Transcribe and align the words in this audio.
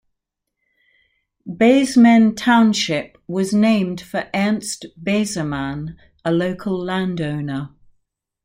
Beseman 1.57 2.33
Township 2.35 3.19
was 3.27 3.53
named 3.53 4.01
for 4.01 4.31
Ernst 4.33 4.87
Besemann, 4.99 5.95
a 6.25 6.31
local 6.31 6.75
landowner. 6.83 7.69